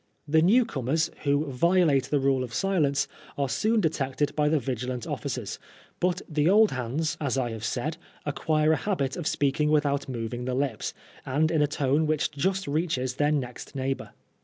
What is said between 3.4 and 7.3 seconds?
soon detected by the vigilant officers, but the old hands,